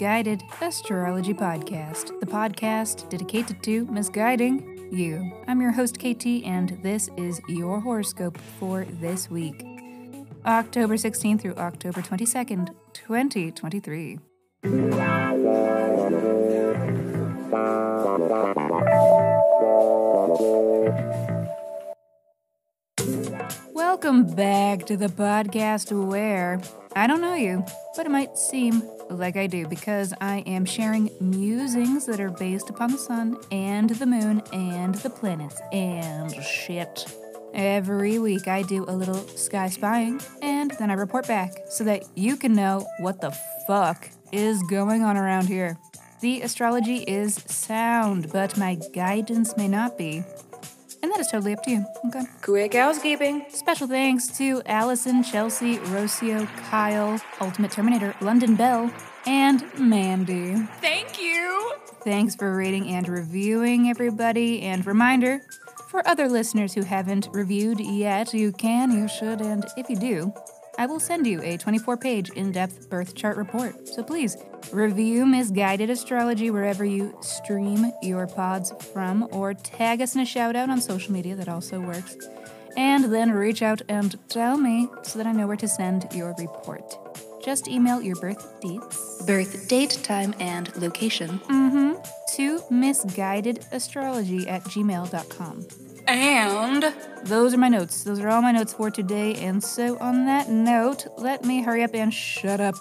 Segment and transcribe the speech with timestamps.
[0.00, 5.30] Misguided Astrology Podcast, the podcast dedicated to misguiding you.
[5.46, 9.62] I'm your host, KT, and this is your horoscope for this week,
[10.46, 14.18] October 16th through October 22nd, 2023.
[23.74, 26.58] Welcome back to the podcast where
[26.96, 31.10] I don't know you, but it might seem like I do because I am sharing
[31.20, 37.04] musings that are based upon the sun and the moon and the planets and shit.
[37.52, 42.04] Every week I do a little sky spying and then I report back so that
[42.14, 43.32] you can know what the
[43.66, 45.76] fuck is going on around here.
[46.20, 50.22] The astrology is sound, but my guidance may not be.
[51.02, 51.86] And that is totally up to you.
[52.08, 52.24] Okay.
[52.42, 53.46] Quick housekeeping.
[53.48, 58.92] Special thanks to Allison, Chelsea, Rocio, Kyle, Ultimate Terminator, London Bell,
[59.26, 60.56] and Mandy.
[60.80, 61.74] Thank you.
[62.02, 64.62] Thanks for rating and reviewing, everybody.
[64.62, 65.40] And reminder
[65.88, 70.32] for other listeners who haven't reviewed yet, you can, you should, and if you do,
[70.78, 73.88] I will send you a 24 page in depth birth chart report.
[73.88, 74.36] So please
[74.72, 80.56] review Misguided Astrology wherever you stream your pods from, or tag us in a shout
[80.56, 82.16] out on social media, that also works.
[82.76, 86.34] And then reach out and tell me so that I know where to send your
[86.38, 87.09] report.
[87.42, 91.94] Just email your birth dates, birth date, time, and location mm-hmm,
[92.36, 95.66] to misguidedastrology at gmail.com.
[96.06, 98.04] And Those are my notes.
[98.04, 99.34] Those are all my notes for today.
[99.36, 102.74] And so, on that note, let me hurry up and shut up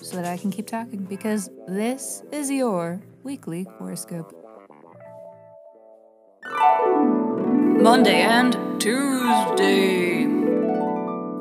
[0.00, 4.34] so that I can keep talking because this is your weekly horoscope.
[7.80, 10.24] Monday and Tuesday.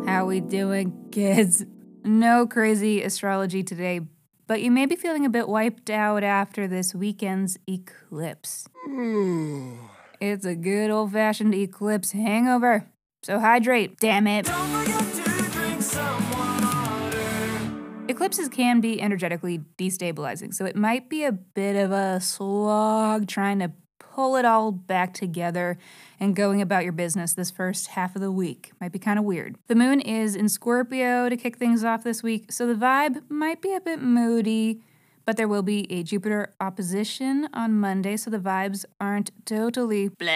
[0.05, 1.65] How we doing, kids?
[2.03, 4.01] No crazy astrology today,
[4.47, 8.67] but you may be feeling a bit wiped out after this weekend's eclipse.
[10.19, 12.87] It's a good old fashioned eclipse hangover.
[13.21, 14.49] So hydrate, damn it.
[18.07, 23.59] Eclipses can be energetically destabilizing, so it might be a bit of a slog trying
[23.59, 23.71] to
[24.13, 25.77] pull it all back together
[26.19, 28.71] and going about your business this first half of the week.
[28.79, 29.57] Might be kind of weird.
[29.67, 33.61] The moon is in Scorpio to kick things off this week, so the vibe might
[33.61, 34.81] be a bit moody,
[35.25, 40.29] but there will be a Jupiter opposition on Monday, so the vibes aren't totally blah.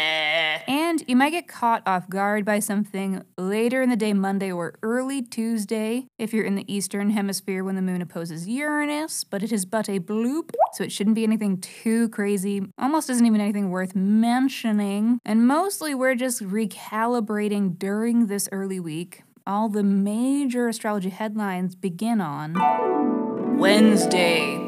[0.67, 4.75] And you might get caught off guard by something later in the day, Monday or
[4.83, 9.51] early Tuesday, if you're in the Eastern Hemisphere when the moon opposes Uranus, but it
[9.51, 12.61] is but a bloop, so it shouldn't be anything too crazy.
[12.77, 15.19] Almost isn't even anything worth mentioning.
[15.25, 19.23] And mostly we're just recalibrating during this early week.
[19.47, 22.55] All the major astrology headlines begin on
[23.57, 24.64] Wednesday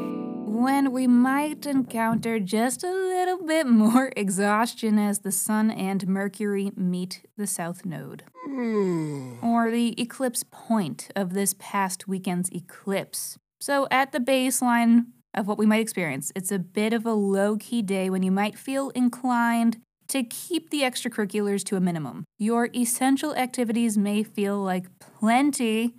[0.57, 6.71] when we might encounter just a little bit more exhaustion as the Sun and Mercury
[6.75, 8.23] meet the South Node.
[8.43, 9.35] Hmm.
[9.43, 13.37] Or the eclipse point of this past weekend's eclipse.
[13.61, 17.57] So, at the baseline of what we might experience, it's a bit of a low
[17.57, 22.23] key day when you might feel inclined to keep the extracurriculars to a minimum.
[22.39, 25.93] Your essential activities may feel like plenty,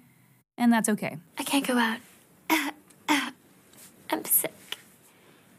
[0.56, 1.18] and that's okay.
[1.38, 1.98] I can't go out.
[4.10, 4.54] I'm sick.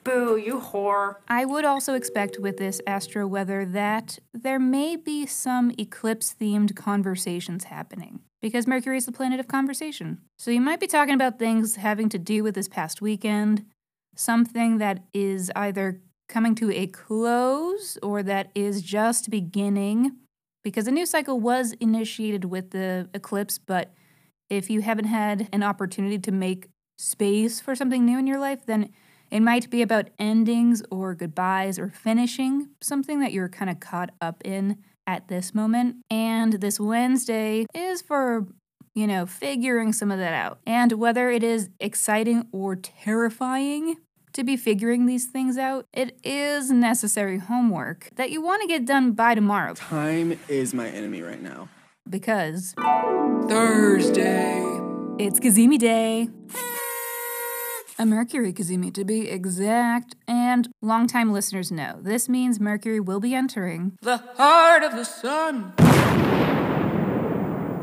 [0.04, 1.18] boo, you whore.
[1.28, 6.76] I would also expect with this astro weather that there may be some eclipse themed
[6.76, 10.20] conversations happening because Mercury is the planet of conversation.
[10.38, 13.66] So you might be talking about things having to do with this past weekend,
[14.16, 20.16] something that is either coming to a close or that is just beginning
[20.64, 23.94] because a new cycle was initiated with the eclipse, but
[24.50, 26.68] if you haven't had an opportunity to make
[27.00, 28.90] space for something new in your life, then
[29.32, 34.10] it might be about endings or goodbyes or finishing something that you're kind of caught
[34.20, 35.96] up in at this moment.
[36.12, 38.48] And this Wednesday is for,
[38.94, 40.60] you know, figuring some of that out.
[40.68, 43.96] And whether it is exciting or terrifying
[44.34, 48.86] to be figuring these things out, it is necessary homework that you want to get
[48.86, 51.70] done by tomorrow Time is my enemy right now.
[52.10, 52.74] because
[53.48, 54.60] Thursday,
[55.18, 56.30] it's Cazimi Day.
[58.02, 63.36] A Mercury Cazimi to be exact, and longtime listeners know this means Mercury will be
[63.36, 65.74] entering the heart of the sun,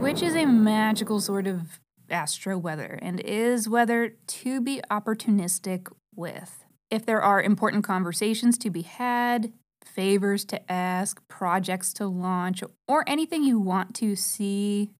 [0.01, 6.65] which is a magical sort of astro weather and is weather to be opportunistic with.
[6.91, 9.53] If there are important conversations to be had,
[9.85, 14.93] favors to ask, projects to launch, or anything you want to see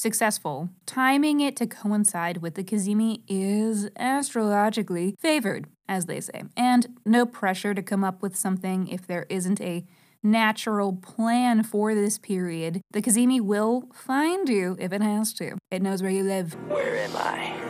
[0.00, 6.98] successful, timing it to coincide with the Cazimi is astrologically favored, as they say, and
[7.04, 9.84] no pressure to come up with something if there isn't a
[10.22, 12.80] natural plan for this period.
[12.90, 15.56] The Cazimi will find you if it has to.
[15.70, 16.54] It knows where you live.
[16.68, 17.56] Where am I?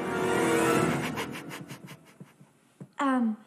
[3.03, 3.38] Um,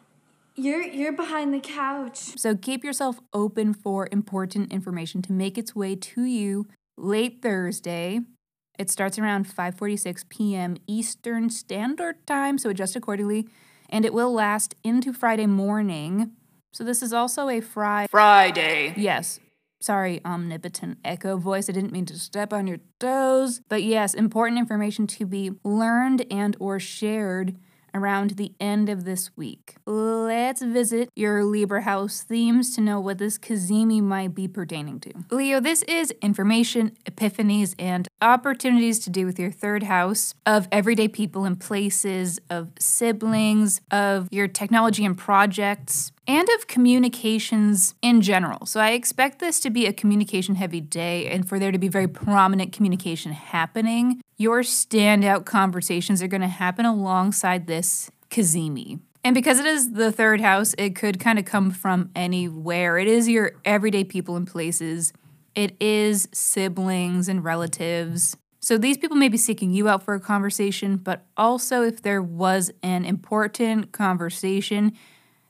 [0.56, 2.18] you're you're behind the couch.
[2.36, 6.66] So keep yourself open for important information to make its way to you
[6.96, 8.20] late Thursday.
[8.78, 10.76] It starts around 5:46 p.m.
[10.86, 13.48] Eastern Standard Time, so adjust accordingly,
[13.88, 16.32] and it will last into Friday morning.
[16.72, 18.08] So this is also a Friday.
[18.10, 18.94] Friday.
[18.96, 19.38] Yes.
[19.80, 21.68] Sorry, omnipotent echo voice.
[21.68, 23.60] I didn't mean to step on your toes.
[23.68, 27.56] But yes, important information to be learned and or shared
[27.94, 29.76] around the end of this week.
[29.86, 35.12] Let's visit your Libra house themes to know what this Cazimi might be pertaining to.
[35.30, 41.08] Leo, this is information, epiphanies, and opportunities to do with your third house of everyday
[41.08, 48.66] people and places, of siblings, of your technology and projects, and of communications in general.
[48.66, 51.88] So I expect this to be a communication heavy day and for there to be
[51.88, 54.20] very prominent communication happening.
[54.36, 59.00] Your standout conversations are going to happen alongside this Cazimi.
[59.22, 62.98] And because it is the third house, it could kind of come from anywhere.
[62.98, 65.12] It is your everyday people and places.
[65.54, 68.36] It is siblings and relatives.
[68.60, 72.22] So these people may be seeking you out for a conversation, but also if there
[72.22, 74.92] was an important conversation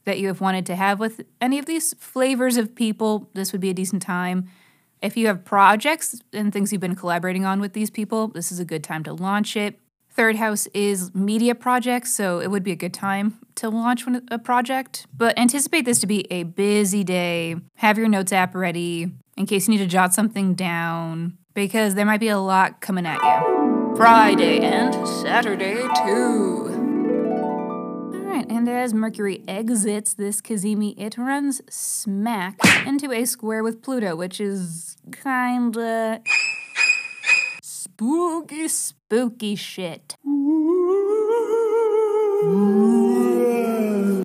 [0.05, 3.61] that you have wanted to have with any of these flavors of people, this would
[3.61, 4.49] be a decent time.
[5.05, 8.59] If you have projects and things you've been collaborating on with these people, this is
[8.59, 9.79] a good time to launch it.
[10.09, 14.39] Third house is media projects, so it would be a good time to launch a
[14.39, 15.07] project.
[15.15, 17.57] But anticipate this to be a busy day.
[17.77, 22.07] Have your notes app ready in case you need to jot something down, because there
[22.07, 23.97] might be a lot coming at you.
[23.97, 26.64] Friday and Saturday too.
[28.75, 34.97] As Mercury exits this Cazimi, it runs smack into a square with Pluto, which is
[35.13, 36.21] kinda
[37.63, 40.17] spooky, spooky shit.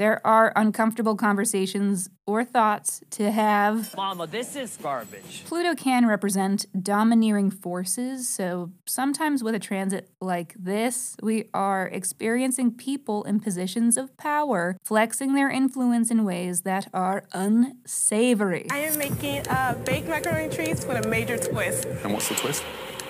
[0.10, 3.96] There are uncomfortable conversations or thoughts to have.
[3.96, 5.44] Mama, this is garbage.
[5.46, 12.72] Pluto can represent domineering forces, so sometimes with a transit like this, we are experiencing
[12.72, 18.66] people in positions of power flexing their influence in ways that are unsavory.
[18.72, 21.86] I am making uh, baked macaroni treats with a major twist.
[22.04, 22.64] And what's the twist?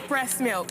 [0.10, 0.68] Breast milk.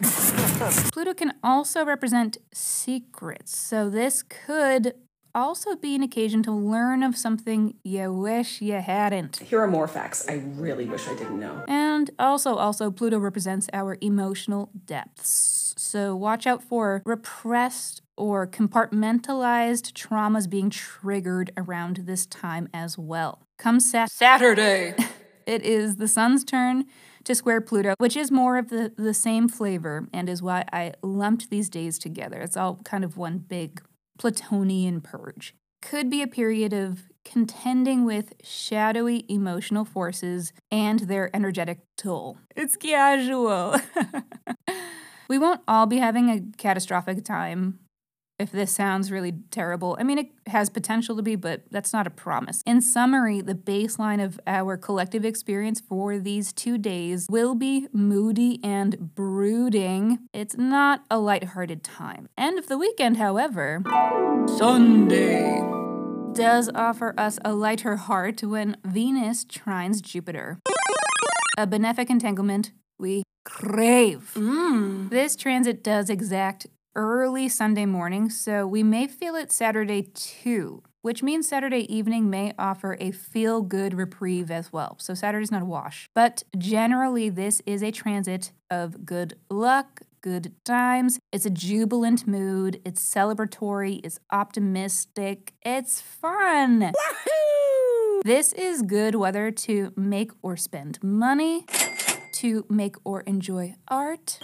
[0.92, 4.92] Pluto can also represent secrets, so this could
[5.34, 9.38] also be an occasion to learn of something you wish you hadn't.
[9.38, 11.64] Here are more facts I really wish I didn't know.
[11.68, 15.74] And also, also, Pluto represents our emotional depths.
[15.76, 23.42] So watch out for repressed or compartmentalized traumas being triggered around this time as well.
[23.58, 24.94] Come Sat- Saturday.
[25.46, 26.84] it is the sun's turn
[27.24, 30.94] to square Pluto, which is more of the, the same flavor and is why I
[31.02, 32.40] lumped these days together.
[32.40, 33.82] It's all kind of one big
[34.18, 35.54] Plutonian purge.
[35.80, 42.38] Could be a period of contending with shadowy emotional forces and their energetic toll.
[42.56, 43.76] It's casual.
[45.28, 47.78] we won't all be having a catastrophic time
[48.38, 49.96] if this sounds really terrible.
[49.98, 52.62] I mean, it has potential to be, but that's not a promise.
[52.64, 58.60] In summary, the baseline of our collective experience for these two days will be moody
[58.62, 60.20] and brooding.
[60.32, 62.28] It's not a lighthearted time.
[62.38, 63.82] End of the weekend, however,
[64.56, 65.60] Sunday.
[66.32, 70.60] does offer us a lighter heart when Venus trines Jupiter.
[71.56, 74.32] A benefic entanglement we crave.
[74.34, 75.10] Mm.
[75.10, 76.66] This transit does exact
[76.98, 82.52] early Sunday morning, so we may feel it Saturday too, which means Saturday evening may
[82.58, 84.96] offer a feel good reprieve as well.
[84.98, 86.10] So Saturday's not a wash.
[86.12, 91.20] But generally, this is a transit of good luck, good times.
[91.30, 96.92] It's a jubilant mood, it's celebratory, it's optimistic, it's fun.
[98.24, 101.64] This is good weather to make or spend money,
[102.32, 104.40] to make or enjoy art,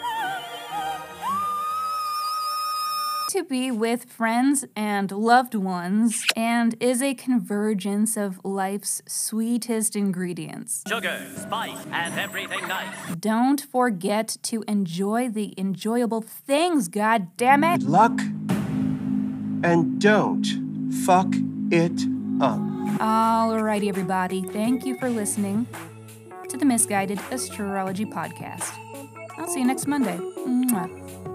[3.34, 10.84] to be with friends and loved ones, and is a convergence of life's sweetest ingredients.
[10.86, 12.94] Sugar, spice, and everything nice.
[13.18, 17.80] Don't forget to enjoy the enjoyable things, god damn it!
[17.80, 18.20] Good luck
[19.64, 20.46] and don't
[21.04, 21.34] fuck
[21.72, 22.06] it
[22.40, 22.60] up.
[23.00, 25.66] Alrighty, everybody, thank you for listening
[26.48, 28.78] to the Misguided Astrology Podcast.
[29.36, 30.18] I'll see you next Monday.
[30.18, 30.70] Mwah.
[30.70, 31.33] Mwah.